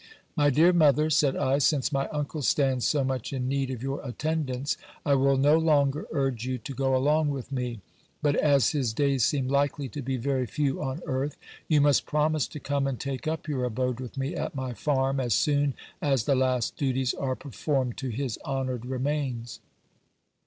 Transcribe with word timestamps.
My 0.35 0.49
dear 0.49 0.73
mother, 0.73 1.11
said 1.11 1.35
I, 1.35 1.59
since 1.59 1.91
my 1.91 2.07
uncle 2.07 2.41
stands 2.41 2.87
so 2.87 3.03
much 3.03 3.31
in 3.31 3.47
need 3.47 3.69
of 3.69 3.83
your 3.83 4.01
attendance, 4.03 4.75
I 5.05 5.13
will 5.13 5.37
no 5.37 5.59
longer 5.59 6.07
urge 6.11 6.43
you 6.43 6.57
to 6.57 6.73
go 6.73 6.95
along 6.95 7.29
with 7.29 7.51
me; 7.51 7.81
but, 8.19 8.35
as 8.35 8.69
his 8.71 8.93
days 8.93 9.23
seem 9.23 9.47
likely 9.47 9.87
to 9.89 10.01
be 10.01 10.17
very 10.17 10.47
few 10.47 10.81
on 10.81 11.03
earth, 11.05 11.37
you 11.67 11.81
must 11.81 12.07
promise 12.07 12.47
to 12.47 12.59
come 12.59 12.87
and 12.87 12.99
take 12.99 13.27
up 13.27 13.47
your 13.47 13.63
abode 13.63 13.99
with 13.99 14.17
me 14.17 14.33
at 14.35 14.55
my 14.55 14.73
farm, 14.73 15.19
as 15.19 15.35
soon 15.35 15.75
as 16.01 16.23
the 16.23 16.33
last 16.33 16.75
duties 16.77 17.13
are 17.13 17.35
performed 17.35 17.95
to 17.97 18.09
his 18.09 18.39
honoured 18.43 18.87
remains. 18.87 19.59